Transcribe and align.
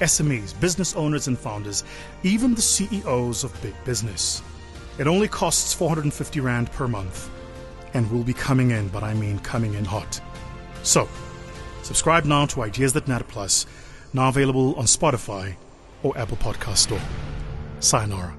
SMEs, 0.00 0.58
business 0.60 0.94
owners, 0.96 1.28
and 1.28 1.38
founders, 1.38 1.84
even 2.22 2.54
the 2.54 2.62
CEOs 2.62 3.44
of 3.44 3.62
big 3.62 3.74
business. 3.84 4.42
It 4.98 5.06
only 5.06 5.28
costs 5.28 5.72
450 5.74 6.40
Rand 6.40 6.70
per 6.72 6.86
month 6.86 7.30
and 7.94 8.10
will 8.10 8.24
be 8.24 8.34
coming 8.34 8.70
in, 8.70 8.88
but 8.88 9.02
I 9.02 9.14
mean 9.14 9.38
coming 9.40 9.74
in 9.74 9.84
hot. 9.84 10.20
So, 10.82 11.08
subscribe 11.82 12.24
now 12.24 12.46
to 12.46 12.62
Ideas 12.62 12.92
That 12.92 13.08
Matter 13.08 13.24
Plus, 13.24 13.66
now 14.12 14.28
available 14.28 14.74
on 14.76 14.84
Spotify 14.84 15.54
or 16.02 16.16
Apple 16.18 16.36
Podcast 16.36 16.78
Store. 16.78 17.00
Sayonara. 17.80 18.34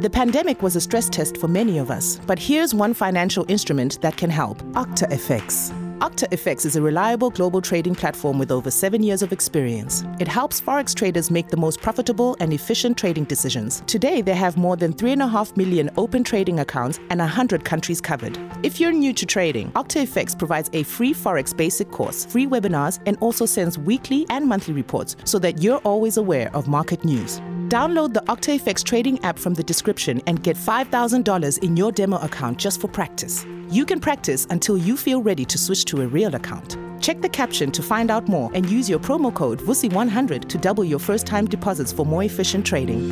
The 0.00 0.10
pandemic 0.10 0.60
was 0.60 0.76
a 0.76 0.80
stress 0.80 1.08
test 1.08 1.36
for 1.38 1.48
many 1.48 1.78
of 1.78 1.90
us, 1.90 2.20
but 2.26 2.38
here's 2.38 2.74
one 2.74 2.92
financial 2.92 3.46
instrument 3.48 4.00
that 4.02 4.16
can 4.16 4.28
help 4.28 4.58
OctaFX. 4.72 5.83
OctaFX 6.00 6.66
is 6.66 6.74
a 6.74 6.82
reliable 6.82 7.30
global 7.30 7.60
trading 7.60 7.94
platform 7.94 8.36
with 8.36 8.50
over 8.50 8.68
seven 8.68 9.00
years 9.00 9.22
of 9.22 9.32
experience. 9.32 10.02
It 10.18 10.26
helps 10.26 10.60
Forex 10.60 10.92
traders 10.92 11.30
make 11.30 11.48
the 11.48 11.56
most 11.56 11.80
profitable 11.80 12.36
and 12.40 12.52
efficient 12.52 12.98
trading 12.98 13.24
decisions. 13.24 13.80
Today, 13.86 14.20
they 14.20 14.34
have 14.34 14.56
more 14.56 14.76
than 14.76 14.92
3.5 14.92 15.56
million 15.56 15.90
open 15.96 16.24
trading 16.24 16.58
accounts 16.58 16.98
and 17.10 17.20
100 17.20 17.64
countries 17.64 18.00
covered. 18.00 18.36
If 18.64 18.80
you're 18.80 18.90
new 18.90 19.12
to 19.12 19.24
trading, 19.24 19.70
OctaFX 19.72 20.36
provides 20.36 20.68
a 20.72 20.82
free 20.82 21.14
Forex 21.14 21.56
basic 21.56 21.92
course, 21.92 22.24
free 22.26 22.46
webinars, 22.46 22.98
and 23.06 23.16
also 23.20 23.46
sends 23.46 23.78
weekly 23.78 24.26
and 24.30 24.48
monthly 24.48 24.74
reports 24.74 25.14
so 25.24 25.38
that 25.38 25.62
you're 25.62 25.78
always 25.84 26.16
aware 26.16 26.50
of 26.56 26.66
market 26.66 27.04
news. 27.04 27.40
Download 27.68 28.12
the 28.12 28.20
OctaFX 28.22 28.82
trading 28.84 29.22
app 29.24 29.38
from 29.38 29.54
the 29.54 29.62
description 29.62 30.20
and 30.26 30.42
get 30.42 30.56
$5,000 30.56 31.62
in 31.62 31.76
your 31.76 31.92
demo 31.92 32.18
account 32.18 32.58
just 32.58 32.80
for 32.80 32.88
practice. 32.88 33.46
You 33.70 33.84
can 33.84 33.98
practice 33.98 34.46
until 34.50 34.76
you 34.76 34.96
feel 34.96 35.22
ready 35.22 35.44
to 35.46 35.58
switch 35.58 35.84
to 35.86 35.93
a 36.00 36.08
real 36.08 36.34
account. 36.34 36.76
Check 37.00 37.20
the 37.20 37.28
caption 37.28 37.70
to 37.72 37.82
find 37.82 38.10
out 38.10 38.28
more 38.28 38.50
and 38.54 38.68
use 38.68 38.88
your 38.88 38.98
promo 38.98 39.32
code 39.32 39.60
VUSI100 39.60 40.48
to 40.48 40.58
double 40.58 40.84
your 40.84 40.98
first 40.98 41.26
time 41.26 41.46
deposits 41.46 41.92
for 41.92 42.06
more 42.06 42.22
efficient 42.22 42.64
trading. 42.64 43.10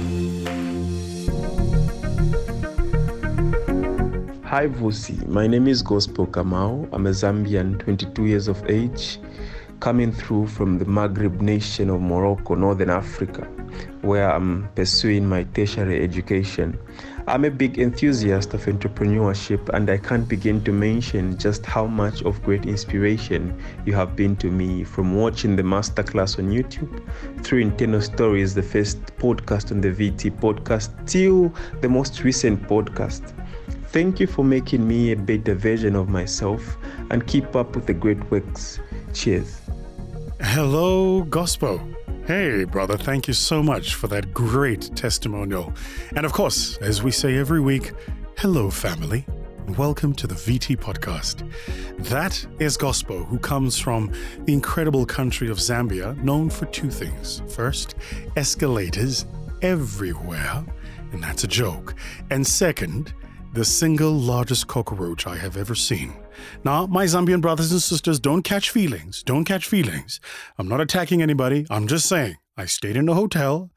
Hi 4.44 4.66
Vusi, 4.66 5.26
my 5.28 5.46
name 5.46 5.66
is 5.66 5.82
Gospel 5.82 6.26
Kamau. 6.26 6.88
I'm 6.92 7.06
a 7.06 7.10
Zambian, 7.10 7.78
22 7.78 8.26
years 8.26 8.48
of 8.48 8.62
age, 8.68 9.18
coming 9.80 10.12
through 10.12 10.46
from 10.46 10.78
the 10.78 10.84
Maghreb 10.84 11.40
nation 11.40 11.88
of 11.88 12.00
Morocco, 12.00 12.54
Northern 12.54 12.90
Africa, 12.90 13.48
where 14.02 14.30
I'm 14.30 14.68
pursuing 14.74 15.28
my 15.28 15.44
tertiary 15.44 16.02
education. 16.02 16.78
I'm 17.26 17.44
a 17.44 17.50
big 17.50 17.78
enthusiast 17.78 18.52
of 18.52 18.64
entrepreneurship, 18.64 19.68
and 19.68 19.88
I 19.88 19.98
can't 19.98 20.28
begin 20.28 20.62
to 20.64 20.72
mention 20.72 21.38
just 21.38 21.64
how 21.64 21.86
much 21.86 22.22
of 22.22 22.42
great 22.42 22.66
inspiration 22.66 23.56
you 23.86 23.94
have 23.94 24.16
been 24.16 24.34
to 24.36 24.50
me 24.50 24.82
from 24.82 25.14
watching 25.14 25.54
the 25.54 25.62
masterclass 25.62 26.38
on 26.38 26.50
YouTube, 26.50 27.00
through 27.44 27.60
internal 27.60 28.00
stories, 28.00 28.54
the 28.54 28.62
first 28.62 28.98
podcast 29.18 29.70
on 29.70 29.80
the 29.80 29.90
VT 29.90 30.40
podcast, 30.40 30.90
till 31.06 31.54
the 31.80 31.88
most 31.88 32.24
recent 32.24 32.60
podcast. 32.64 33.32
Thank 33.92 34.18
you 34.20 34.26
for 34.26 34.42
making 34.44 34.88
me 34.88 35.12
a 35.12 35.16
better 35.16 35.54
version 35.54 35.94
of 35.94 36.08
myself 36.08 36.76
and 37.10 37.26
keep 37.26 37.54
up 37.54 37.76
with 37.76 37.86
the 37.86 37.94
great 37.94 38.30
works. 38.30 38.80
Cheers. 39.12 39.60
Hello, 40.40 41.22
Gospel. 41.22 41.91
Hey, 42.24 42.62
brother, 42.62 42.96
thank 42.96 43.26
you 43.26 43.34
so 43.34 43.64
much 43.64 43.96
for 43.96 44.06
that 44.06 44.32
great 44.32 44.94
testimonial. 44.94 45.74
And 46.14 46.24
of 46.24 46.32
course, 46.32 46.76
as 46.76 47.02
we 47.02 47.10
say 47.10 47.36
every 47.36 47.60
week, 47.60 47.94
hello, 48.38 48.70
family, 48.70 49.26
and 49.66 49.76
welcome 49.76 50.14
to 50.14 50.28
the 50.28 50.36
VT 50.36 50.76
podcast. 50.76 51.42
That 51.98 52.46
is 52.60 52.76
Gospel, 52.76 53.24
who 53.24 53.40
comes 53.40 53.76
from 53.76 54.12
the 54.44 54.52
incredible 54.52 55.04
country 55.04 55.50
of 55.50 55.58
Zambia, 55.58 56.16
known 56.22 56.48
for 56.48 56.66
two 56.66 56.92
things. 56.92 57.42
First, 57.48 57.96
escalators 58.36 59.26
everywhere, 59.60 60.64
and 61.10 61.20
that's 61.20 61.42
a 61.42 61.48
joke. 61.48 61.96
And 62.30 62.46
second, 62.46 63.12
the 63.52 63.64
single 63.64 64.12
largest 64.12 64.68
cockroach 64.68 65.26
I 65.26 65.34
have 65.38 65.56
ever 65.56 65.74
seen. 65.74 66.14
Now, 66.64 66.86
my 66.86 67.04
Zambian 67.04 67.40
brothers 67.40 67.72
and 67.72 67.82
sisters, 67.82 68.20
don't 68.20 68.42
catch 68.42 68.70
feelings. 68.70 69.22
Don't 69.22 69.44
catch 69.44 69.66
feelings. 69.66 70.20
I'm 70.58 70.68
not 70.68 70.80
attacking 70.80 71.22
anybody. 71.22 71.66
I'm 71.70 71.86
just 71.86 72.08
saying, 72.08 72.36
I 72.56 72.66
stayed 72.66 72.96
in 72.96 73.08
a 73.08 73.14
hotel. 73.14 73.70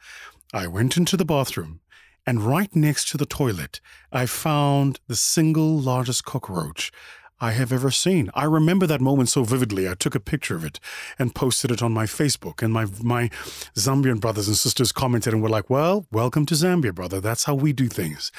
I 0.54 0.68
went 0.68 0.98
into 0.98 1.18
the 1.18 1.26
bathroom, 1.26 1.82
and 2.26 2.42
right 2.42 2.74
next 2.76 3.10
to 3.10 3.18
the 3.18 3.26
toilet, 3.26 3.82
I 4.12 4.26
found 4.26 5.00
the 5.08 5.16
single 5.16 5.78
largest 5.80 6.26
cockroach 6.26 6.92
I 7.40 7.52
have 7.52 7.74
ever 7.74 7.92
seen. 7.92 8.32
I 8.34 8.46
remember 8.46 8.88
that 8.88 9.02
moment 9.02 9.28
so 9.28 9.44
vividly. 9.44 9.90
I 9.90 9.94
took 9.94 10.16
a 10.16 10.22
picture 10.22 10.56
of 10.56 10.64
it 10.64 10.80
and 11.20 11.36
posted 11.36 11.70
it 11.70 11.84
on 11.84 11.92
my 11.92 12.06
Facebook. 12.06 12.62
And 12.62 12.72
my 12.72 12.86
my 13.02 13.28
Zambian 13.76 14.22
brothers 14.22 14.48
and 14.48 14.56
sisters 14.56 14.94
commented 14.94 15.34
and 15.34 15.44
were 15.44 15.50
like, 15.50 15.70
"Well, 15.70 16.08
welcome 16.12 16.46
to 16.46 16.56
Zambia, 16.56 16.96
brother. 16.96 17.20
That's 17.20 17.44
how 17.44 17.54
we 17.54 17.74
do 17.74 17.88
things, 17.90 18.32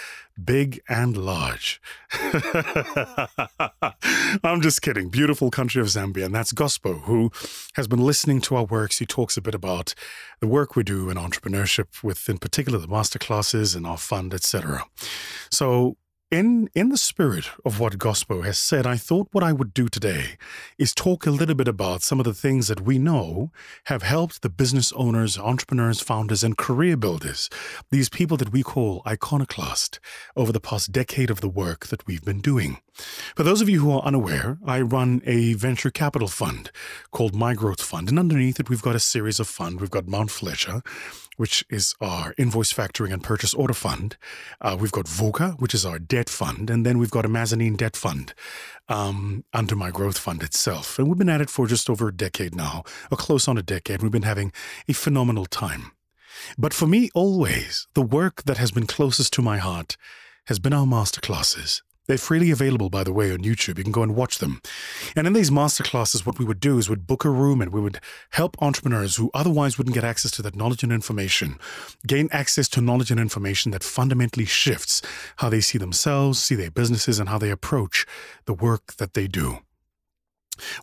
big 0.43 0.81
and 0.89 1.15
large." 1.17 1.81
I'm 4.43 4.62
just 4.62 4.81
kidding. 4.81 5.11
Beautiful 5.11 5.51
country 5.51 5.83
of 5.83 5.89
Zambia, 5.89 6.25
and 6.25 6.34
that's 6.34 6.55
Gospo, 6.55 7.03
who 7.03 7.31
has 7.75 7.87
been 7.87 8.01
listening 8.01 8.41
to 8.43 8.57
our 8.57 8.65
works. 8.65 8.99
He 8.99 9.07
talks 9.07 9.37
a 9.37 9.43
bit 9.43 9.55
about 9.55 9.93
the 10.41 10.47
work 10.47 10.75
we 10.75 10.83
do 10.83 11.11
in 11.11 11.19
entrepreneurship, 11.19 12.03
with 12.03 12.28
in 12.31 12.39
particular 12.39 12.78
the 12.78 12.89
masterclasses 12.89 13.77
and 13.77 13.87
our 13.87 13.99
fund, 13.99 14.33
etc. 14.33 14.84
So 15.51 15.99
in 16.31 16.69
in 16.75 16.89
the 16.89 16.97
spirit 16.97 17.51
of 17.65 17.79
what 17.79 17.99
Gospo 17.99 18.45
has 18.45 18.59
said, 18.59 18.87
I 18.87 18.97
thought 18.97 19.29
what 19.31 19.45
I 19.45 19.53
would 19.53 19.73
do 19.73 19.89
today 19.89 20.37
is 20.77 20.95
talk 20.95 21.25
a 21.25 21.31
little 21.31 21.55
bit 21.55 21.69
about 21.69 22.03
some 22.03 22.19
of 22.19 22.25
the 22.25 22.35
things 22.35 22.67
that 22.69 22.81
we 22.81 22.99
know 22.99 23.53
have 23.85 24.03
helped 24.03 24.43
the 24.43 24.49
business 24.49 24.93
owners, 24.93 25.39
entrepreneurs, 25.39 26.01
founders, 26.01 26.43
and 26.43 26.59
career 26.59 26.97
builders, 26.97 27.49
these 27.91 28.09
people 28.09 28.37
that 28.39 28.53
we 28.53 28.63
call 28.63 29.03
iconoclast, 29.07 30.01
over 30.37 30.51
the 30.51 30.61
past 30.61 30.91
decade 30.91 31.31
of 31.31 31.41
the 31.41 31.49
work 31.49 31.87
that 31.87 32.07
we've 32.07 32.25
been 32.25 32.41
doing. 32.41 32.79
For 33.37 33.43
those 33.43 33.61
of 33.61 33.69
you 33.69 33.81
who 33.81 33.91
are 33.91 34.01
unaware, 34.01 34.57
I 34.65 34.81
run 34.81 35.21
a 35.27 35.53
venture 35.53 35.91
capital 35.91 36.27
fund 36.27 36.71
called 37.11 37.35
My 37.35 37.53
Growth 37.53 37.83
Fund, 37.83 38.09
and 38.09 38.19
underneath 38.19 38.59
it 38.59 38.71
we've 38.71 38.81
got 38.81 38.97
a 38.97 38.99
series 38.99 39.39
of 39.39 39.47
funds. 39.47 39.79
We've 39.79 39.91
got 39.91 40.09
Mount 40.09 40.31
Fletcher, 40.31 40.81
which 41.37 41.63
is 41.69 41.95
our 42.01 42.33
invoice 42.39 42.73
factoring 42.73 43.13
and 43.13 43.23
purchase 43.23 43.53
order 43.53 43.75
fund. 43.75 44.17
Uh, 44.63 44.79
we've 44.81 44.91
got 44.91 45.05
VUCA, 45.05 45.61
which 45.61 45.75
is 45.75 45.85
our 45.85 45.99
debt 45.99 46.31
fund, 46.31 46.71
and 46.71 46.87
then 46.87 46.97
we've 46.97 47.11
got 47.11 47.27
a 47.27 47.29
mezzanine 47.29 47.77
debt 47.77 47.95
fund 47.95 48.33
um, 48.89 49.45
under 49.53 49.77
my 49.77 49.91
growth 49.91 50.17
fund 50.17 50.43
itself. 50.43 50.99
And 50.99 51.07
we've 51.07 51.19
been 51.19 51.29
at 51.29 51.43
it 51.43 51.51
for 51.51 51.67
just 51.67 51.91
over 51.91 52.09
a 52.09 52.17
decade 52.17 52.55
now, 52.55 52.85
or 53.11 53.19
close 53.19 53.47
on 53.49 53.59
a 53.59 53.63
decade. 53.63 54.01
We've 54.01 54.11
been 54.11 54.23
having 54.23 54.51
a 54.89 54.95
phenomenal 54.95 55.45
time. 55.45 55.93
But 56.57 56.73
for 56.73 56.87
me, 56.87 57.11
always, 57.15 57.87
the 57.93 58.01
work 58.01 58.45
that 58.45 58.57
has 58.57 58.71
been 58.71 58.87
closest 58.87 59.35
to 59.35 59.43
my 59.43 59.59
heart 59.59 59.99
has 60.47 60.59
been 60.59 60.73
our 60.73 60.87
masterclasses. 60.87 61.83
They're 62.06 62.19
freely 62.19 62.50
available, 62.50 62.89
by 62.89 63.03
the 63.03 63.12
way, 63.12 63.33
on 63.33 63.39
YouTube. 63.39 63.78
You 63.78 63.84
can 63.84 63.93
go 63.93 64.03
and 64.03 64.15
watch 64.15 64.39
them. 64.39 64.61
And 65.17 65.27
in 65.27 65.33
these 65.33 65.50
masterclasses, 65.50 66.25
what 66.25 66.39
we 66.39 66.44
would 66.44 66.61
do 66.61 66.78
is 66.78 66.89
we'd 66.89 67.06
book 67.06 67.25
a 67.25 67.31
room 67.31 67.61
and 67.61 67.72
we 67.72 67.81
would 67.81 68.00
help 68.31 68.61
entrepreneurs 68.62 69.17
who 69.17 69.31
otherwise 69.34 69.77
wouldn't 69.77 69.95
get 69.95 70.04
access 70.04 70.31
to 70.33 70.42
that 70.42 70.54
knowledge 70.54 70.83
and 70.83 70.92
information 70.92 71.59
gain 72.07 72.28
access 72.33 72.69
to 72.69 72.81
knowledge 72.81 73.10
and 73.10 73.21
information 73.21 73.72
that 73.72 73.83
fundamentally 73.83 74.45
shifts 74.45 75.03
how 75.36 75.48
they 75.48 75.60
see 75.60 75.78
themselves, 75.78 76.39
see 76.39 76.54
their 76.54 76.71
businesses, 76.71 77.19
and 77.19 77.28
how 77.28 77.39
they 77.39 77.51
approach 77.51 78.07
the 78.45 78.54
work 78.54 78.95
that 78.97 79.15
they 79.15 79.27
do. 79.27 79.59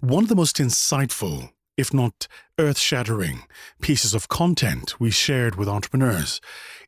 One 0.01 0.23
of 0.23 0.29
the 0.29 0.35
most 0.35 0.57
insightful, 0.57 1.51
if 1.77 1.93
not 1.93 2.27
earth 2.59 2.77
shattering, 2.77 3.43
pieces 3.81 4.13
of 4.13 4.27
content 4.27 4.99
we 4.99 5.11
shared 5.11 5.55
with 5.55 5.67
entrepreneurs 5.67 6.41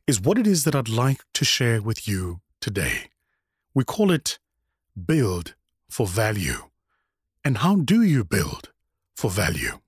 is 0.06 0.20
what 0.20 0.38
it 0.38 0.46
is 0.46 0.64
that 0.64 0.74
I'd 0.74 0.88
like 0.88 1.22
to 1.34 1.44
share 1.44 1.82
with 1.82 2.06
you 2.06 2.40
today. 2.60 3.10
We 3.76 3.84
call 3.84 4.10
it 4.10 4.38
build 4.96 5.54
for 5.90 6.06
value. 6.06 6.70
And 7.44 7.58
how 7.58 7.76
do 7.76 8.00
you 8.00 8.24
build 8.24 8.72
for 9.14 9.30
value? 9.30 9.80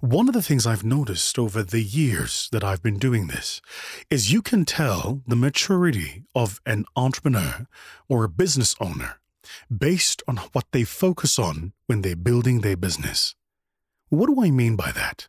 One 0.00 0.26
of 0.26 0.32
the 0.32 0.40
things 0.40 0.66
I've 0.66 0.84
noticed 0.84 1.38
over 1.38 1.62
the 1.62 1.82
years 1.82 2.48
that 2.50 2.64
I've 2.64 2.82
been 2.82 2.98
doing 2.98 3.26
this 3.26 3.60
is 4.08 4.32
you 4.32 4.40
can 4.40 4.64
tell 4.64 5.20
the 5.26 5.36
maturity 5.36 6.24
of 6.34 6.62
an 6.64 6.86
entrepreneur 6.96 7.66
or 8.08 8.24
a 8.24 8.28
business 8.30 8.74
owner 8.80 9.20
based 9.68 10.22
on 10.26 10.38
what 10.54 10.64
they 10.72 10.84
focus 10.84 11.38
on 11.38 11.74
when 11.86 12.00
they're 12.00 12.16
building 12.16 12.62
their 12.62 12.78
business. 12.78 13.34
What 14.08 14.28
do 14.28 14.42
I 14.42 14.50
mean 14.50 14.76
by 14.76 14.92
that? 14.92 15.28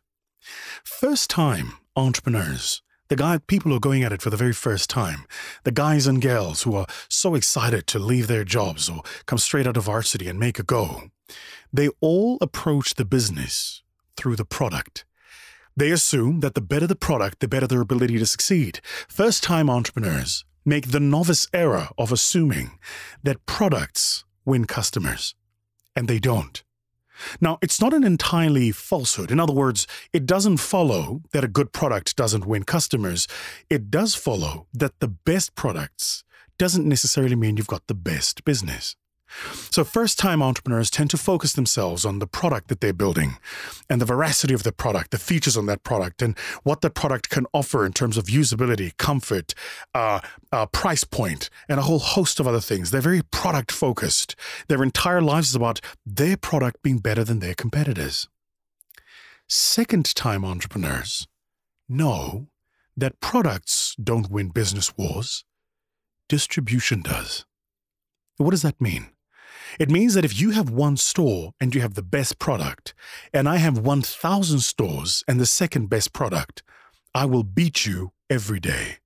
First 0.82 1.28
time 1.28 1.74
entrepreneurs, 1.94 2.80
the 3.08 3.16
guy 3.16 3.38
people 3.46 3.70
who 3.70 3.76
are 3.76 3.80
going 3.80 4.02
at 4.02 4.12
it 4.12 4.22
for 4.22 4.30
the 4.30 4.36
very 4.36 4.52
first 4.52 4.90
time, 4.90 5.24
the 5.64 5.72
guys 5.72 6.06
and 6.06 6.20
gals 6.20 6.62
who 6.62 6.74
are 6.74 6.86
so 7.08 7.34
excited 7.34 7.86
to 7.86 7.98
leave 7.98 8.26
their 8.26 8.44
jobs 8.44 8.88
or 8.88 9.02
come 9.26 9.38
straight 9.38 9.66
out 9.66 9.76
of 9.76 9.84
varsity 9.84 10.28
and 10.28 10.38
make 10.38 10.58
a 10.58 10.62
go, 10.62 11.02
they 11.72 11.88
all 12.00 12.38
approach 12.40 12.94
the 12.94 13.04
business 13.04 13.82
through 14.16 14.36
the 14.36 14.44
product. 14.44 15.04
They 15.76 15.90
assume 15.90 16.40
that 16.40 16.54
the 16.54 16.60
better 16.60 16.86
the 16.86 16.96
product, 16.96 17.40
the 17.40 17.48
better 17.48 17.66
their 17.66 17.82
ability 17.82 18.18
to 18.18 18.26
succeed. 18.26 18.80
First 19.08 19.42
time 19.42 19.68
entrepreneurs 19.68 20.44
make 20.64 20.90
the 20.90 21.00
novice 21.00 21.46
error 21.52 21.88
of 21.98 22.10
assuming 22.10 22.78
that 23.22 23.44
products 23.46 24.24
win 24.44 24.64
customers, 24.64 25.34
and 25.94 26.08
they 26.08 26.18
don't. 26.18 26.62
Now, 27.40 27.58
it's 27.62 27.80
not 27.80 27.94
an 27.94 28.04
entirely 28.04 28.72
falsehood. 28.72 29.30
In 29.30 29.40
other 29.40 29.52
words, 29.52 29.86
it 30.12 30.26
doesn't 30.26 30.58
follow 30.58 31.22
that 31.32 31.44
a 31.44 31.48
good 31.48 31.72
product 31.72 32.16
doesn't 32.16 32.46
win 32.46 32.64
customers. 32.64 33.26
It 33.70 33.90
does 33.90 34.14
follow 34.14 34.66
that 34.72 34.98
the 35.00 35.08
best 35.08 35.54
products 35.54 36.24
doesn't 36.58 36.88
necessarily 36.88 37.36
mean 37.36 37.56
you've 37.56 37.66
got 37.66 37.86
the 37.86 37.94
best 37.94 38.44
business. 38.44 38.96
So, 39.70 39.84
first 39.84 40.18
time 40.18 40.42
entrepreneurs 40.42 40.90
tend 40.90 41.10
to 41.10 41.16
focus 41.16 41.52
themselves 41.52 42.04
on 42.04 42.18
the 42.18 42.26
product 42.26 42.68
that 42.68 42.80
they're 42.80 42.92
building 42.92 43.36
and 43.90 44.00
the 44.00 44.06
veracity 44.06 44.54
of 44.54 44.62
the 44.62 44.72
product, 44.72 45.10
the 45.10 45.18
features 45.18 45.56
on 45.56 45.66
that 45.66 45.82
product, 45.82 46.22
and 46.22 46.38
what 46.62 46.80
the 46.80 46.90
product 46.90 47.28
can 47.28 47.46
offer 47.52 47.84
in 47.84 47.92
terms 47.92 48.16
of 48.16 48.24
usability, 48.26 48.96
comfort, 48.96 49.54
uh, 49.94 50.20
uh, 50.52 50.66
price 50.66 51.04
point, 51.04 51.50
and 51.68 51.78
a 51.78 51.82
whole 51.82 51.98
host 51.98 52.40
of 52.40 52.46
other 52.46 52.60
things. 52.60 52.90
They're 52.90 53.00
very 53.00 53.22
product 53.22 53.70
focused. 53.72 54.36
Their 54.68 54.82
entire 54.82 55.20
lives 55.20 55.50
is 55.50 55.54
about 55.54 55.80
their 56.04 56.36
product 56.36 56.82
being 56.82 56.98
better 56.98 57.24
than 57.24 57.40
their 57.40 57.54
competitors. 57.54 58.28
Second 59.48 60.14
time 60.14 60.44
entrepreneurs 60.44 61.28
know 61.88 62.48
that 62.96 63.20
products 63.20 63.94
don't 64.02 64.30
win 64.30 64.48
business 64.48 64.96
wars, 64.96 65.44
distribution 66.28 67.02
does. 67.02 67.44
What 68.38 68.50
does 68.50 68.62
that 68.62 68.80
mean? 68.80 69.10
It 69.78 69.90
means 69.90 70.14
that 70.14 70.24
if 70.24 70.40
you 70.40 70.50
have 70.50 70.70
one 70.70 70.96
store 70.96 71.52
and 71.60 71.74
you 71.74 71.80
have 71.80 71.94
the 71.94 72.02
best 72.02 72.38
product, 72.38 72.94
and 73.32 73.48
I 73.48 73.56
have 73.56 73.78
1,000 73.78 74.60
stores 74.60 75.22
and 75.28 75.38
the 75.38 75.46
second 75.46 75.88
best 75.88 76.12
product, 76.12 76.62
I 77.14 77.24
will 77.26 77.44
beat 77.44 77.86
you 77.86 78.12
every 78.30 78.60
day. 78.60 78.98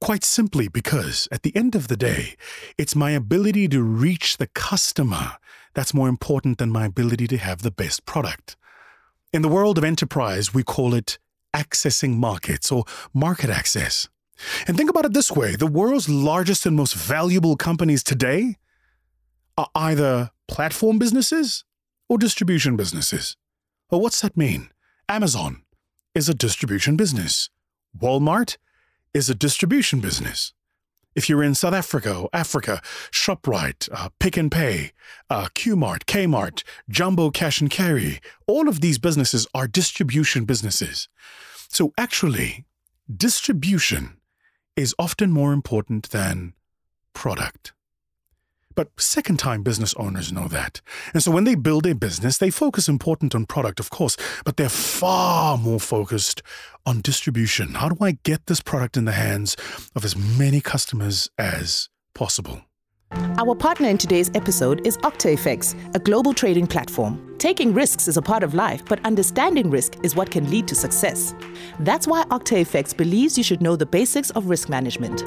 Quite 0.00 0.24
simply 0.24 0.68
because 0.68 1.28
at 1.30 1.42
the 1.42 1.54
end 1.54 1.74
of 1.74 1.88
the 1.88 1.96
day, 1.96 2.34
it's 2.76 2.96
my 2.96 3.12
ability 3.12 3.68
to 3.68 3.82
reach 3.82 4.36
the 4.36 4.48
customer 4.48 5.36
that's 5.74 5.94
more 5.94 6.08
important 6.08 6.58
than 6.58 6.70
my 6.70 6.86
ability 6.86 7.26
to 7.28 7.36
have 7.36 7.62
the 7.62 7.70
best 7.70 8.04
product. 8.04 8.56
In 9.32 9.42
the 9.42 9.48
world 9.48 9.78
of 9.78 9.84
enterprise, 9.84 10.52
we 10.52 10.64
call 10.64 10.92
it 10.92 11.18
accessing 11.54 12.16
markets 12.16 12.72
or 12.72 12.84
market 13.14 13.50
access. 13.50 14.08
And 14.66 14.76
think 14.76 14.90
about 14.90 15.04
it 15.04 15.12
this 15.12 15.30
way 15.30 15.54
the 15.54 15.66
world's 15.66 16.08
largest 16.08 16.66
and 16.66 16.76
most 16.76 16.94
valuable 16.94 17.56
companies 17.56 18.02
today 18.02 18.56
are 19.60 19.68
either 19.74 20.30
platform 20.48 20.98
businesses 20.98 21.64
or 22.08 22.16
distribution 22.16 22.76
businesses. 22.76 23.36
Well, 23.90 24.00
what's 24.00 24.20
that 24.22 24.36
mean? 24.36 24.70
Amazon 25.06 25.62
is 26.14 26.28
a 26.28 26.34
distribution 26.34 26.96
business. 26.96 27.50
Walmart 28.00 28.56
is 29.12 29.28
a 29.28 29.34
distribution 29.34 30.00
business. 30.00 30.54
If 31.14 31.28
you're 31.28 31.42
in 31.42 31.54
South 31.54 31.74
Africa 31.74 32.14
or 32.16 32.30
Africa, 32.32 32.80
ShopRite, 33.10 33.88
uh, 33.92 34.08
Pick 34.18 34.38
n 34.38 34.48
Pay, 34.48 34.92
uh, 35.28 35.48
Qmart, 35.54 36.04
Kmart, 36.04 36.62
Jumbo 36.88 37.30
Cash 37.30 37.60
and 37.60 37.70
Carry, 37.70 38.20
all 38.46 38.68
of 38.68 38.80
these 38.80 38.98
businesses 38.98 39.46
are 39.52 39.66
distribution 39.66 40.44
businesses. 40.44 41.08
So 41.68 41.92
actually, 41.98 42.64
distribution 43.14 44.20
is 44.74 44.94
often 44.98 45.30
more 45.30 45.52
important 45.52 46.10
than 46.10 46.54
product. 47.12 47.72
But 48.74 48.88
second 48.98 49.38
time 49.38 49.62
business 49.62 49.94
owners 49.94 50.32
know 50.32 50.48
that. 50.48 50.80
And 51.12 51.22
so 51.22 51.30
when 51.30 51.44
they 51.44 51.54
build 51.54 51.86
a 51.86 51.94
business, 51.94 52.38
they 52.38 52.50
focus 52.50 52.88
important 52.88 53.34
on 53.34 53.46
product, 53.46 53.80
of 53.80 53.90
course, 53.90 54.16
but 54.44 54.56
they're 54.56 54.68
far 54.68 55.58
more 55.58 55.80
focused 55.80 56.42
on 56.86 57.00
distribution. 57.00 57.74
How 57.74 57.88
do 57.88 58.04
I 58.04 58.18
get 58.22 58.46
this 58.46 58.60
product 58.60 58.96
in 58.96 59.04
the 59.04 59.12
hands 59.12 59.56
of 59.94 60.04
as 60.04 60.16
many 60.16 60.60
customers 60.60 61.28
as 61.38 61.88
possible? 62.14 62.62
Our 63.12 63.56
partner 63.56 63.88
in 63.88 63.98
today's 63.98 64.30
episode 64.34 64.86
is 64.86 64.96
OctaFX, 64.98 65.94
a 65.96 65.98
global 65.98 66.32
trading 66.32 66.68
platform. 66.68 67.34
Taking 67.38 67.74
risks 67.74 68.06
is 68.06 68.16
a 68.16 68.22
part 68.22 68.44
of 68.44 68.54
life, 68.54 68.84
but 68.84 69.04
understanding 69.04 69.68
risk 69.68 69.94
is 70.04 70.14
what 70.14 70.30
can 70.30 70.48
lead 70.48 70.68
to 70.68 70.76
success. 70.76 71.34
That's 71.80 72.06
why 72.06 72.22
OctaFX 72.24 72.96
believes 72.96 73.36
you 73.36 73.42
should 73.42 73.62
know 73.62 73.74
the 73.74 73.86
basics 73.86 74.30
of 74.30 74.48
risk 74.48 74.68
management. 74.68 75.24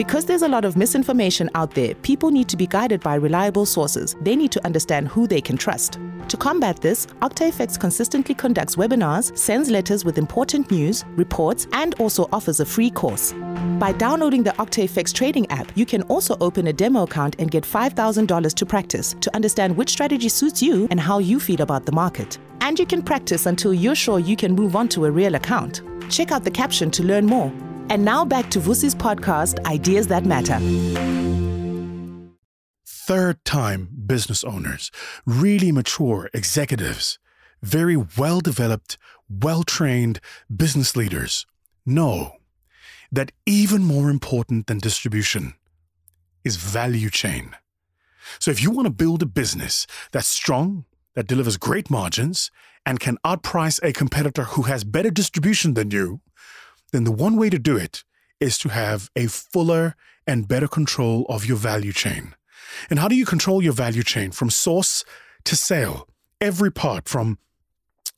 Because 0.00 0.24
there's 0.24 0.40
a 0.40 0.48
lot 0.48 0.64
of 0.64 0.78
misinformation 0.78 1.50
out 1.54 1.74
there, 1.74 1.94
people 1.96 2.30
need 2.30 2.48
to 2.48 2.56
be 2.56 2.66
guided 2.66 3.02
by 3.02 3.16
reliable 3.16 3.66
sources. 3.66 4.16
They 4.22 4.34
need 4.34 4.50
to 4.52 4.64
understand 4.64 5.08
who 5.08 5.26
they 5.26 5.42
can 5.42 5.58
trust. 5.58 5.98
To 6.28 6.38
combat 6.38 6.80
this, 6.80 7.04
OctaFX 7.20 7.78
consistently 7.78 8.34
conducts 8.34 8.76
webinars, 8.76 9.36
sends 9.36 9.68
letters 9.68 10.06
with 10.06 10.16
important 10.16 10.70
news, 10.70 11.04
reports, 11.16 11.66
and 11.74 11.94
also 12.00 12.30
offers 12.32 12.60
a 12.60 12.64
free 12.64 12.88
course. 12.88 13.34
By 13.78 13.92
downloading 13.92 14.42
the 14.42 14.52
OctaFX 14.52 15.12
trading 15.12 15.46
app, 15.50 15.70
you 15.76 15.84
can 15.84 16.00
also 16.04 16.34
open 16.40 16.68
a 16.68 16.72
demo 16.72 17.02
account 17.02 17.36
and 17.38 17.50
get 17.50 17.64
$5,000 17.64 18.54
to 18.54 18.64
practice 18.64 19.14
to 19.20 19.34
understand 19.36 19.76
which 19.76 19.90
strategy 19.90 20.30
suits 20.30 20.62
you 20.62 20.88
and 20.90 20.98
how 20.98 21.18
you 21.18 21.38
feel 21.38 21.60
about 21.60 21.84
the 21.84 21.92
market. 21.92 22.38
And 22.62 22.78
you 22.78 22.86
can 22.86 23.02
practice 23.02 23.44
until 23.44 23.74
you're 23.74 23.94
sure 23.94 24.18
you 24.18 24.34
can 24.34 24.54
move 24.54 24.76
on 24.76 24.88
to 24.94 25.04
a 25.04 25.10
real 25.10 25.34
account. 25.34 25.82
Check 26.08 26.32
out 26.32 26.44
the 26.44 26.50
caption 26.50 26.90
to 26.92 27.02
learn 27.02 27.26
more. 27.26 27.52
And 27.90 28.04
now 28.04 28.24
back 28.24 28.50
to 28.50 28.60
Vusi's 28.60 28.94
podcast, 28.94 29.66
Ideas 29.66 30.06
That 30.06 30.24
Matter. 30.24 30.60
Third 32.86 33.44
time 33.44 33.88
business 34.06 34.44
owners, 34.44 34.92
really 35.26 35.72
mature 35.72 36.30
executives, 36.32 37.18
very 37.62 37.96
well 37.96 38.40
developed, 38.40 38.96
well 39.28 39.64
trained 39.64 40.20
business 40.54 40.94
leaders 40.94 41.46
know 41.84 42.36
that 43.10 43.32
even 43.44 43.82
more 43.82 44.08
important 44.08 44.68
than 44.68 44.78
distribution 44.78 45.54
is 46.44 46.54
value 46.54 47.10
chain. 47.10 47.56
So 48.38 48.52
if 48.52 48.62
you 48.62 48.70
want 48.70 48.86
to 48.86 48.92
build 48.92 49.20
a 49.20 49.26
business 49.26 49.88
that's 50.12 50.28
strong, 50.28 50.84
that 51.16 51.26
delivers 51.26 51.56
great 51.56 51.90
margins, 51.90 52.52
and 52.86 53.00
can 53.00 53.18
outprice 53.24 53.80
a 53.82 53.92
competitor 53.92 54.44
who 54.44 54.62
has 54.62 54.84
better 54.84 55.10
distribution 55.10 55.74
than 55.74 55.90
you, 55.90 56.20
then 56.92 57.04
the 57.04 57.12
one 57.12 57.36
way 57.36 57.50
to 57.50 57.58
do 57.58 57.76
it 57.76 58.04
is 58.38 58.58
to 58.58 58.68
have 58.68 59.10
a 59.16 59.26
fuller 59.26 59.94
and 60.26 60.48
better 60.48 60.68
control 60.68 61.26
of 61.28 61.44
your 61.44 61.56
value 61.56 61.92
chain. 61.92 62.34
And 62.88 62.98
how 62.98 63.08
do 63.08 63.14
you 63.14 63.26
control 63.26 63.62
your 63.62 63.72
value 63.72 64.02
chain 64.02 64.30
from 64.30 64.50
source 64.50 65.04
to 65.44 65.56
sale? 65.56 66.08
Every 66.40 66.70
part 66.70 67.08
from 67.08 67.38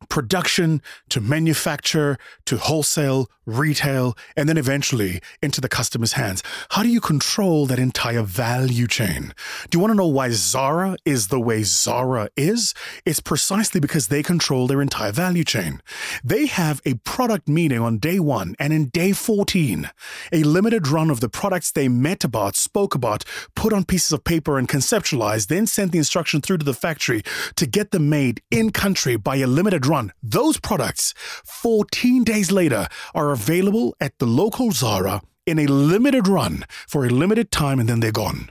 production 0.09 0.83
to 1.11 1.21
manufacture 1.21 2.19
to 2.47 2.57
wholesale, 2.57 3.29
retail, 3.47 4.17
and 4.37 4.49
then 4.49 4.57
eventually 4.57 5.21
into 5.43 5.61
the 5.61 5.69
customer's 5.69 6.13
hands. 6.13 6.43
How 6.71 6.83
do 6.83 6.89
you 6.89 7.01
control 7.01 7.67
that 7.67 7.79
entire 7.79 8.23
value 8.23 8.87
chain? 8.87 9.33
Do 9.71 9.77
you 9.77 9.81
want 9.81 9.93
to 9.93 9.97
know 9.97 10.07
why 10.07 10.31
Zara 10.31 10.97
is 11.05 11.29
the 11.29 11.41
way 11.41 11.63
Zara 11.63 12.29
is? 12.37 12.75
It's 13.05 13.21
precisely 13.21 13.81
because 13.81 14.09
they 14.09 14.23
control 14.23 14.67
their 14.67 14.81
entire 14.81 15.13
value 15.13 15.45
chain. 15.45 15.83
They 16.23 16.47
have 16.47 16.81
a 16.85 16.95
product 16.95 17.49
meeting 17.49 17.81
on 17.81 17.99
day 17.99 18.21
one 18.21 18.55
and 18.59 18.73
in 18.73 18.87
day 18.87 19.13
14, 19.13 19.91
a 20.33 20.43
limited 20.43 20.89
run 20.89 21.11
of 21.11 21.21
the 21.21 21.29
products 21.29 21.73
they 21.73 21.89
met 21.89 22.25
about, 22.25 22.57
spoke 22.57 22.95
about, 22.95 23.25
put 23.55 23.73
on 23.73 23.85
pieces 23.85 24.13
of 24.13 24.25
paper 24.25 24.59
and 24.59 24.69
conceptualized, 24.69 25.49
then 25.49 25.67
sent 25.67 25.93
the 25.93 25.99
instruction 25.99 26.41
through 26.41 26.59
to 26.59 26.65
the 26.65 26.75
factory 26.75 27.23
to 27.57 27.67
get 27.67 27.91
them 27.91 28.09
made 28.09 28.41
in 28.51 28.71
country 28.71 29.17
by 29.17 29.37
a 29.37 29.47
limited 29.47 29.87
run. 29.87 29.92
Those 30.23 30.59
products, 30.59 31.15
14 31.45 32.25
days 32.25 32.51
later, 32.51 32.89
are 33.15 33.31
available 33.33 33.95
at 34.01 34.19
the 34.19 34.27
local 34.27 34.71
Zara 34.73 35.23
in 35.47 35.59
a 35.59 35.67
limited 35.67 36.29
run 36.29 36.65
for 36.87 37.05
a 37.05 37.11
limited 37.11 37.51
time 37.51 37.79
and 37.81 37.89
then 37.89 38.01
they're 38.01 38.13
gone. 38.13 38.51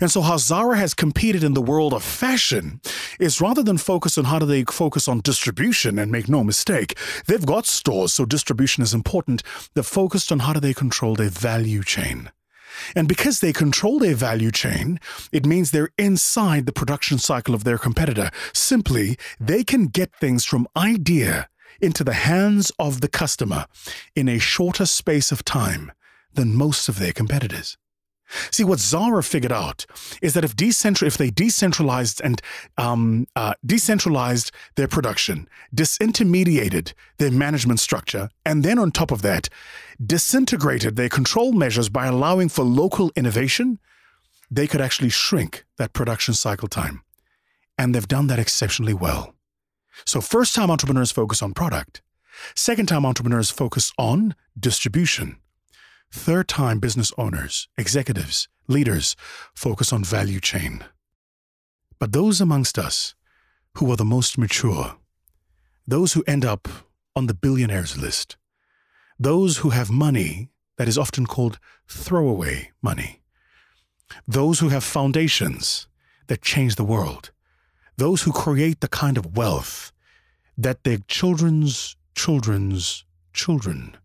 And 0.00 0.10
so, 0.10 0.22
how 0.22 0.38
Zara 0.38 0.76
has 0.76 0.94
competed 0.94 1.44
in 1.44 1.54
the 1.54 1.62
world 1.62 1.92
of 1.92 2.02
fashion 2.02 2.80
is 3.20 3.40
rather 3.40 3.62
than 3.62 3.78
focus 3.78 4.18
on 4.18 4.24
how 4.24 4.38
do 4.38 4.46
they 4.46 4.64
focus 4.64 5.08
on 5.08 5.20
distribution 5.20 5.98
and 5.98 6.10
make 6.10 6.28
no 6.28 6.42
mistake, 6.42 6.98
they've 7.26 7.44
got 7.44 7.66
stores, 7.66 8.14
so 8.14 8.24
distribution 8.24 8.82
is 8.82 8.94
important. 8.94 9.42
They're 9.74 9.82
focused 9.82 10.32
on 10.32 10.40
how 10.40 10.52
do 10.52 10.60
they 10.60 10.74
control 10.74 11.14
their 11.14 11.28
value 11.28 11.82
chain. 11.82 12.30
And 12.94 13.08
because 13.08 13.40
they 13.40 13.52
control 13.52 13.98
their 13.98 14.14
value 14.14 14.50
chain, 14.50 15.00
it 15.32 15.46
means 15.46 15.70
they're 15.70 15.90
inside 15.98 16.66
the 16.66 16.72
production 16.72 17.18
cycle 17.18 17.54
of 17.54 17.64
their 17.64 17.78
competitor. 17.78 18.30
Simply, 18.52 19.16
they 19.40 19.64
can 19.64 19.86
get 19.86 20.14
things 20.16 20.44
from 20.44 20.68
idea 20.76 21.48
into 21.80 22.04
the 22.04 22.14
hands 22.14 22.72
of 22.78 23.00
the 23.00 23.08
customer 23.08 23.66
in 24.14 24.28
a 24.28 24.38
shorter 24.38 24.86
space 24.86 25.30
of 25.32 25.44
time 25.44 25.92
than 26.34 26.54
most 26.54 26.88
of 26.88 26.98
their 26.98 27.12
competitors. 27.12 27.76
See, 28.50 28.64
what 28.64 28.80
Zara 28.80 29.22
figured 29.22 29.52
out 29.52 29.86
is 30.20 30.34
that 30.34 30.44
if 30.44 30.56
decentral, 30.56 31.06
if 31.06 31.16
they 31.16 31.30
decentralized 31.30 32.20
and 32.22 32.42
um, 32.76 33.26
uh, 33.36 33.54
decentralized 33.64 34.50
their 34.74 34.88
production, 34.88 35.48
disintermediated 35.74 36.92
their 37.18 37.30
management 37.30 37.80
structure, 37.80 38.30
and 38.44 38.64
then 38.64 38.78
on 38.78 38.90
top 38.90 39.10
of 39.10 39.22
that, 39.22 39.48
disintegrated 40.04 40.96
their 40.96 41.08
control 41.08 41.52
measures 41.52 41.88
by 41.88 42.06
allowing 42.06 42.48
for 42.48 42.64
local 42.64 43.12
innovation, 43.16 43.78
they 44.50 44.66
could 44.66 44.80
actually 44.80 45.10
shrink 45.10 45.64
that 45.78 45.92
production 45.92 46.34
cycle 46.34 46.68
time. 46.68 47.02
And 47.78 47.94
they've 47.94 48.08
done 48.08 48.26
that 48.28 48.38
exceptionally 48.38 48.94
well. 48.94 49.34
So, 50.04 50.20
first 50.20 50.54
time 50.54 50.70
entrepreneurs 50.70 51.10
focus 51.10 51.42
on 51.42 51.54
product. 51.54 52.02
Second 52.54 52.86
time 52.86 53.06
entrepreneurs 53.06 53.50
focus 53.50 53.92
on 53.98 54.34
distribution. 54.58 55.38
Third 56.10 56.48
time 56.48 56.78
business 56.78 57.12
owners, 57.18 57.68
executives, 57.76 58.48
leaders 58.68 59.16
focus 59.54 59.92
on 59.92 60.04
value 60.04 60.40
chain. 60.40 60.84
But 61.98 62.12
those 62.12 62.40
amongst 62.40 62.78
us 62.78 63.14
who 63.74 63.90
are 63.90 63.96
the 63.96 64.04
most 64.04 64.38
mature, 64.38 64.96
those 65.86 66.12
who 66.12 66.24
end 66.26 66.44
up 66.44 66.68
on 67.14 67.26
the 67.26 67.34
billionaires 67.34 67.96
list, 67.96 68.36
those 69.18 69.58
who 69.58 69.70
have 69.70 69.90
money 69.90 70.50
that 70.76 70.88
is 70.88 70.98
often 70.98 71.26
called 71.26 71.58
throwaway 71.88 72.70
money, 72.82 73.22
those 74.26 74.60
who 74.60 74.68
have 74.68 74.84
foundations 74.84 75.88
that 76.26 76.42
change 76.42 76.76
the 76.76 76.84
world, 76.84 77.30
those 77.96 78.22
who 78.22 78.32
create 78.32 78.80
the 78.80 78.88
kind 78.88 79.16
of 79.16 79.36
wealth 79.36 79.92
that 80.58 80.84
their 80.84 80.98
children's 81.08 81.96
children's 82.14 83.04
children 83.32 83.96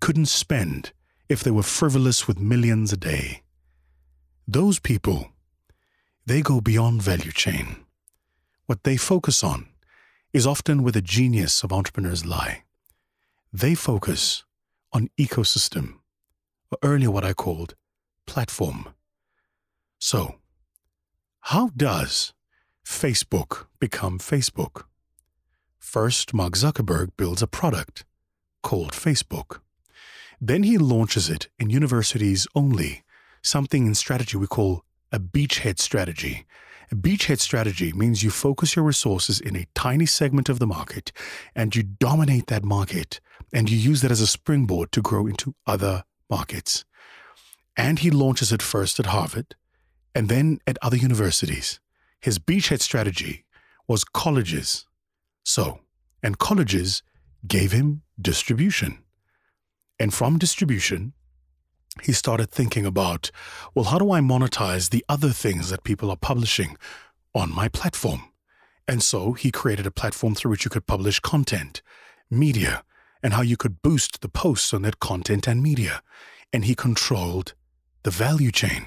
couldn't 0.00 0.26
spend 0.26 0.92
if 1.30 1.44
they 1.44 1.50
were 1.52 1.62
frivolous 1.62 2.26
with 2.26 2.40
millions 2.40 2.92
a 2.92 2.96
day. 2.96 3.42
Those 4.48 4.80
people, 4.80 5.28
they 6.26 6.42
go 6.42 6.60
beyond 6.60 7.02
value 7.02 7.30
chain. 7.30 7.76
What 8.66 8.82
they 8.82 8.96
focus 8.96 9.44
on 9.44 9.68
is 10.32 10.44
often 10.44 10.82
where 10.82 10.90
the 10.90 11.00
genius 11.00 11.62
of 11.62 11.72
entrepreneurs 11.72 12.26
lie. 12.26 12.64
They 13.52 13.76
focus 13.76 14.44
on 14.92 15.08
ecosystem, 15.16 16.00
or 16.72 16.78
earlier 16.82 17.12
what 17.12 17.24
I 17.24 17.32
called 17.32 17.76
platform. 18.26 18.88
So, 20.00 20.34
how 21.52 21.70
does 21.76 22.32
Facebook 22.84 23.66
become 23.78 24.18
Facebook? 24.18 24.82
First, 25.78 26.34
Mark 26.34 26.54
Zuckerberg 26.54 27.10
builds 27.16 27.40
a 27.40 27.46
product 27.46 28.04
called 28.64 28.92
Facebook. 28.92 29.60
Then 30.40 30.62
he 30.62 30.78
launches 30.78 31.28
it 31.28 31.48
in 31.58 31.68
universities 31.68 32.46
only, 32.54 33.02
something 33.42 33.86
in 33.86 33.94
strategy 33.94 34.38
we 34.38 34.46
call 34.46 34.84
a 35.12 35.18
beachhead 35.18 35.78
strategy. 35.78 36.46
A 36.90 36.94
beachhead 36.94 37.40
strategy 37.40 37.92
means 37.92 38.22
you 38.22 38.30
focus 38.30 38.74
your 38.74 38.84
resources 38.84 39.38
in 39.38 39.54
a 39.54 39.66
tiny 39.74 40.06
segment 40.06 40.48
of 40.48 40.58
the 40.58 40.66
market 40.66 41.12
and 41.54 41.76
you 41.76 41.82
dominate 41.82 42.46
that 42.46 42.64
market 42.64 43.20
and 43.52 43.70
you 43.70 43.76
use 43.76 44.00
that 44.00 44.10
as 44.10 44.20
a 44.20 44.26
springboard 44.26 44.92
to 44.92 45.02
grow 45.02 45.26
into 45.26 45.54
other 45.66 46.04
markets. 46.30 46.84
And 47.76 47.98
he 47.98 48.10
launches 48.10 48.50
it 48.50 48.62
first 48.62 48.98
at 48.98 49.06
Harvard 49.06 49.54
and 50.14 50.28
then 50.28 50.58
at 50.66 50.78
other 50.80 50.96
universities. 50.96 51.80
His 52.18 52.38
beachhead 52.38 52.80
strategy 52.80 53.44
was 53.86 54.04
colleges. 54.04 54.86
So, 55.44 55.80
and 56.22 56.38
colleges 56.38 57.02
gave 57.46 57.72
him 57.72 58.02
distribution. 58.20 59.04
And 60.00 60.14
from 60.14 60.38
distribution, 60.38 61.12
he 62.02 62.12
started 62.12 62.50
thinking 62.50 62.86
about, 62.86 63.30
well, 63.74 63.84
how 63.84 63.98
do 63.98 64.10
I 64.10 64.20
monetize 64.20 64.88
the 64.88 65.04
other 65.10 65.28
things 65.28 65.68
that 65.68 65.84
people 65.84 66.10
are 66.10 66.16
publishing 66.16 66.78
on 67.34 67.54
my 67.54 67.68
platform? 67.68 68.22
And 68.88 69.02
so 69.02 69.34
he 69.34 69.50
created 69.50 69.86
a 69.86 69.90
platform 69.90 70.34
through 70.34 70.52
which 70.52 70.64
you 70.64 70.70
could 70.70 70.86
publish 70.86 71.20
content, 71.20 71.82
media, 72.30 72.82
and 73.22 73.34
how 73.34 73.42
you 73.42 73.58
could 73.58 73.82
boost 73.82 74.22
the 74.22 74.30
posts 74.30 74.72
on 74.72 74.82
that 74.82 75.00
content 75.00 75.46
and 75.46 75.62
media. 75.62 76.02
And 76.50 76.64
he 76.64 76.74
controlled 76.74 77.52
the 78.02 78.10
value 78.10 78.50
chain. 78.50 78.86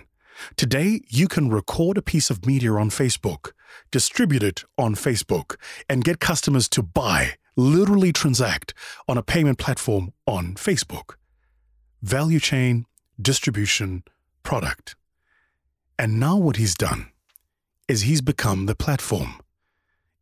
Today, 0.58 1.02
you 1.08 1.28
can 1.28 1.50
record 1.50 1.96
a 1.98 2.02
piece 2.02 2.32
of 2.32 2.48
media 2.48 2.74
on 2.74 2.90
Facebook, 2.90 3.52
distribute 3.92 4.42
it 4.42 4.64
on 4.80 4.96
Facebook, 4.96 5.58
and 5.88 6.04
get 6.04 6.20
customers 6.20 6.68
to 6.70 6.82
buy 6.82 7.36
literally 7.56 8.12
transact 8.12 8.74
on 9.08 9.18
a 9.18 9.24
payment 9.24 9.58
platform 9.58 10.14
on 10.26 10.56
Facebook. 10.56 11.16
Value 12.02 12.40
chain, 12.40 12.86
distribution, 13.22 14.04
product. 14.44 14.96
And 15.98 16.20
now 16.20 16.38
what 16.38 16.58
he's 16.58 16.76
done 16.76 17.12
is 17.88 18.02
he's 18.02 18.22
become 18.22 18.66
the 18.66 18.76
platform. 18.76 19.36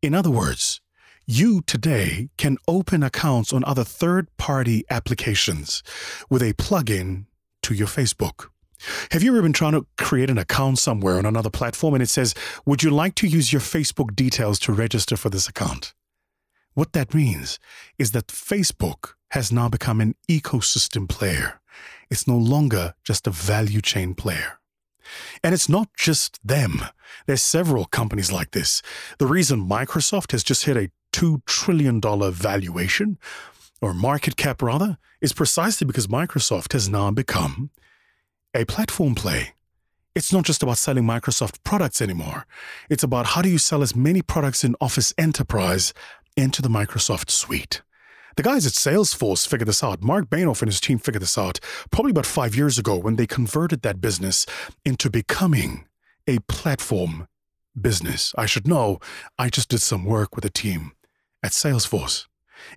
In 0.02 0.14
other 0.14 0.32
words, 0.32 0.82
you 1.26 1.62
today 1.62 2.30
can 2.38 2.58
open 2.68 3.04
accounts 3.04 3.54
on 3.54 3.64
other 3.64 3.84
third 3.84 4.28
party 4.38 4.84
applications 4.90 5.84
with 6.30 6.42
a 6.42 6.54
plugin 6.54 7.26
to 7.64 7.74
your 7.74 7.88
Facebook. 7.88 8.48
Have 9.12 9.22
you 9.22 9.32
ever 9.32 9.44
been 9.44 9.54
trying 9.54 9.74
to 9.74 9.86
create 9.98 10.30
an 10.30 10.40
account 10.40 10.80
somewhere 10.80 11.18
on 11.18 11.26
another 11.26 11.52
platform 11.52 11.94
and 11.94 12.02
it 12.02 12.10
says, 12.10 12.34
Would 12.66 12.82
you 12.82 12.90
like 12.90 13.14
to 13.16 13.28
use 13.28 13.54
your 13.54 13.62
Facebook 13.62 14.16
details 14.16 14.58
to 14.60 14.74
register 14.74 15.16
for 15.16 15.30
this 15.30 15.48
account? 15.48 15.94
What 16.74 16.94
that 16.94 17.14
means 17.14 17.60
is 17.98 18.12
that 18.12 18.28
Facebook 18.28 19.14
has 19.32 19.52
now 19.52 19.70
become 19.70 20.02
an 20.02 20.16
ecosystem 20.30 21.08
player. 21.08 21.62
It's 22.10 22.28
no 22.28 22.38
longer 22.38 22.94
just 23.04 23.28
a 23.28 23.32
value 23.32 23.82
chain 23.82 24.14
player. 24.14 24.60
And 25.44 25.54
it's 25.54 25.68
not 25.68 25.90
just 25.98 26.40
them. 26.46 26.82
There's 27.26 27.44
several 27.44 27.86
companies 27.86 28.32
like 28.32 28.52
this. 28.52 28.82
The 29.18 29.28
reason 29.28 29.68
Microsoft 29.68 30.32
has 30.32 30.44
just 30.44 30.66
hit 30.66 30.78
a 30.78 30.92
$2 31.14 31.46
trillion 31.46 32.00
valuation, 32.00 33.18
or 33.82 33.94
market 33.94 34.38
cap 34.38 34.62
rather, 34.62 34.98
is 35.20 35.34
precisely 35.34 35.86
because 35.86 36.08
Microsoft 36.08 36.74
has 36.74 36.88
now 36.88 37.12
become 37.12 37.70
a 38.54 38.66
platform 38.66 39.16
play. 39.16 39.54
It's 40.14 40.34
not 40.34 40.44
just 40.44 40.62
about 40.62 40.78
selling 40.78 41.06
Microsoft 41.06 41.64
products 41.64 42.02
anymore. 42.02 42.46
It's 42.90 43.04
about 43.04 43.28
how 43.28 43.42
do 43.42 43.50
you 43.50 43.58
sell 43.58 43.82
as 43.82 43.96
many 43.96 44.22
products 44.22 44.64
in 44.64 44.76
Office 44.82 45.14
Enterprise 45.18 45.94
into 46.36 46.62
the 46.62 46.70
Microsoft 46.70 47.30
suite. 47.30 47.82
The 48.38 48.44
guys 48.44 48.66
at 48.66 48.74
Salesforce 48.74 49.48
figured 49.48 49.68
this 49.68 49.84
out. 49.84 50.02
Mark 50.02 50.30
Benioff 50.30 50.62
and 50.62 50.70
his 50.70 50.80
team 50.80 50.98
figured 50.98 51.22
this 51.22 51.38
out 51.38 51.60
probably 51.92 52.12
about 52.12 52.26
five 52.26 52.56
years 52.56 52.80
ago 52.80 52.98
when 52.98 53.18
they 53.18 53.28
converted 53.28 53.82
that 53.82 54.00
business 54.00 54.46
into 54.86 55.10
becoming 55.10 55.86
a 56.28 56.40
platform 56.48 57.28
business. 57.80 58.34
I 58.38 58.46
should 58.46 58.68
know, 58.68 59.00
I 59.38 59.50
just 59.50 59.70
did 59.70 59.82
some 59.82 60.06
work 60.06 60.36
with 60.36 60.46
a 60.46 60.50
team 60.50 60.94
at 61.44 61.52
Salesforce. 61.52 62.28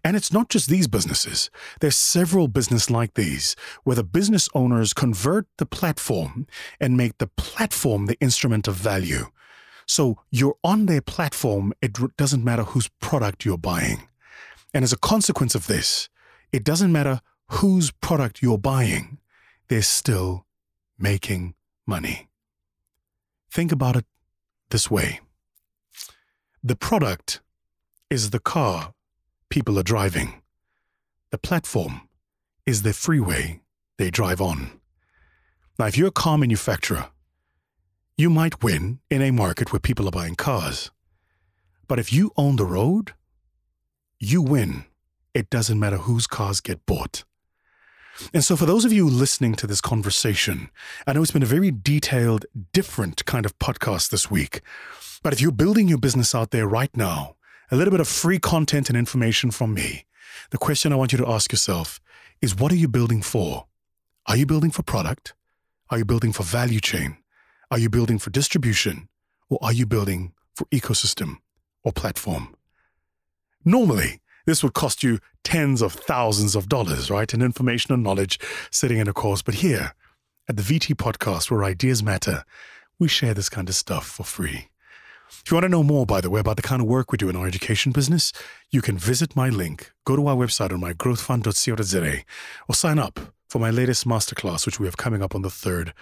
And 0.03 0.17
it's 0.17 0.33
not 0.33 0.49
just 0.49 0.69
these 0.69 0.89
businesses. 0.89 1.51
There's 1.81 1.97
several 1.97 2.49
businesses 2.49 2.91
like 2.91 3.15
these 3.15 3.55
where 3.85 3.97
the 3.97 4.05
business 4.05 4.49
owners 4.55 4.95
convert 4.95 5.47
the 5.59 5.67
platform 5.67 6.47
and 6.81 6.97
make 6.97 7.19
the 7.19 7.27
platform 7.27 8.07
the 8.07 8.19
instrument 8.21 8.67
of 8.67 8.75
value. 8.75 9.27
So 9.87 10.19
you're 10.31 10.57
on 10.65 10.87
their 10.87 11.01
platform, 11.01 11.73
it 11.83 11.99
doesn't 12.17 12.45
matter 12.45 12.65
whose 12.65 12.89
product 13.01 13.45
you're 13.45 13.59
buying. 13.59 14.09
And 14.73 14.83
as 14.83 14.93
a 14.93 14.99
consequence 14.99 15.55
of 15.55 15.67
this, 15.67 16.09
it 16.53 16.65
doesn't 16.65 16.93
matter 16.93 17.21
whose 17.49 17.91
product 17.91 18.43
you're 18.43 18.59
buying, 18.59 19.19
they're 19.69 19.83
still 19.83 20.47
making 20.99 21.55
money. 21.87 22.29
Think 23.51 23.73
about 23.73 23.97
it 23.97 24.05
this 24.71 24.91
way 24.91 25.21
the 26.63 26.75
product 26.75 27.41
is 28.09 28.31
the 28.31 28.41
car 28.41 28.95
people 29.51 29.79
are 29.79 29.83
driving, 29.83 30.43
the 31.31 31.39
platform 31.39 32.09
is 32.67 32.83
the 32.83 32.93
freeway 32.93 33.61
they 33.99 34.11
drive 34.11 34.41
on. 34.41 34.81
Now, 35.79 35.87
if 35.87 35.99
you're 35.99 36.09
a 36.09 36.23
car 36.23 36.39
manufacturer, 36.39 37.11
you 38.17 38.31
might 38.31 38.63
win 38.63 39.01
in 39.11 39.23
a 39.23 39.33
market 39.33 39.73
where 39.73 39.81
people 39.81 40.07
are 40.07 40.13
buying 40.13 40.37
cars. 40.37 40.91
But 41.89 41.99
if 41.99 42.13
you 42.13 42.31
own 42.37 42.57
the 42.57 42.65
road, 42.65 43.13
you 44.21 44.41
win. 44.41 44.85
It 45.35 45.51
doesn't 45.51 45.81
matter 45.81 45.97
whose 45.97 46.29
cars 46.29 46.61
get 46.61 46.87
bought. 46.87 47.25
And 48.33 48.45
so, 48.45 48.55
for 48.55 48.67
those 48.67 48.85
of 48.85 48.93
you 48.93 49.09
listening 49.09 49.57
to 49.57 49.67
this 49.67 49.81
conversation, 49.81 50.71
I 51.05 51.13
know 51.13 51.23
it's 51.23 51.33
been 51.33 51.43
a 51.43 51.47
very 51.47 51.73
detailed, 51.73 52.47
different 52.73 53.25
kind 53.25 53.45
of 53.45 53.59
podcast 53.59 54.11
this 54.11 54.31
week. 54.31 54.61
But 55.25 55.33
if 55.33 55.41
you're 55.41 55.51
building 55.51 55.89
your 55.89 55.99
business 55.99 56.33
out 56.33 56.53
there 56.53 56.69
right 56.69 56.97
now, 56.97 57.35
a 57.73 57.77
little 57.77 57.91
bit 57.91 58.01
of 58.01 58.07
free 58.07 58.39
content 58.39 58.89
and 58.89 58.97
information 58.97 59.51
from 59.51 59.75
me, 59.75 60.07
the 60.51 60.59
question 60.59 60.93
I 60.93 60.97
want 60.97 61.11
you 61.11 61.19
to 61.19 61.29
ask 61.29 61.51
yourself 61.51 62.01
is 62.41 62.55
what 62.55 62.71
are 62.71 62.77
you 62.77 62.87
building 62.87 63.23
for? 63.23 63.67
Are 64.27 64.37
you 64.37 64.47
building 64.47 64.71
for 64.71 64.85
product? 64.85 65.35
Are 65.91 65.99
you 65.99 66.05
building 66.05 66.33
for 66.33 66.45
value 66.45 66.81
chain? 66.81 67.17
Are 67.71 67.79
you 67.79 67.89
building 67.91 68.19
for 68.19 68.31
distribution 68.31 69.09
or 69.49 69.59
are 69.63 69.73
you 69.73 69.87
building 69.87 70.33
for 70.55 70.67
ecosystem 70.67 71.37
or 71.83 71.93
platform? 71.93 72.55
Normally, 73.65 74.21
this 74.47 74.63
would 74.63 74.75
cost 74.75 75.03
you 75.03 75.19
tens 75.43 75.83
of 75.83 75.93
thousands 75.93 76.55
of 76.55 76.69
dollars, 76.69 77.11
right? 77.11 77.33
And 77.33 77.43
information 77.43 77.95
and 77.95 78.03
knowledge 78.03 78.39
sitting 78.71 78.99
in 78.99 79.09
a 79.09 79.13
course. 79.13 79.43
But 79.43 79.55
here, 79.57 79.95
At 80.47 80.59
the 80.59 80.63
VT 80.63 80.95
podcast, 80.97 81.51
where 81.51 81.65
ideas 81.65 82.03
matter, 82.03 82.45
we 82.99 83.09
share 83.09 83.33
this 83.33 83.49
kind 83.49 83.71
of 83.71 83.75
stuff 83.75 84.07
for 84.07 84.25
free. 84.25 84.69
If 85.31 85.51
you 85.51 85.55
want 85.55 85.65
to 85.65 85.71
know 85.71 85.83
more, 85.83 86.05
by 86.05 86.21
the 86.21 86.29
way, 86.29 86.41
about 86.41 86.57
the 86.57 86.63
kind 86.63 86.83
of 86.83 86.87
work 86.87 87.11
we 87.11 87.17
do 87.17 87.31
in 87.31 87.37
our 87.37 87.47
education 87.47 87.93
business, 87.93 88.31
you 88.71 88.83
can 88.83 88.99
visit 88.99 89.35
my 89.35 89.49
link, 89.49 89.93
go 90.05 90.17
to 90.17 90.27
our 90.27 90.37
website 90.37 90.71
on 90.71 90.83
mygrowthfund.co.za, 90.83 92.25
or 92.69 92.75
sign 92.75 92.99
up 92.99 93.19
for 93.49 93.59
my 93.59 93.71
latest 93.71 94.07
masterclass, 94.07 94.67
which 94.67 94.79
we 94.79 94.87
have 94.87 94.99
coming 94.99 95.23
up 95.23 95.35
on 95.35 95.41
the 95.41 95.49
3rd 95.49 95.93